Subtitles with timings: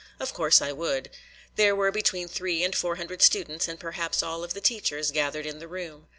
[0.19, 1.11] Of course I would.
[1.57, 5.45] There were between three and four hundred students and perhaps all of the teachers gathered
[5.45, 6.07] in the room.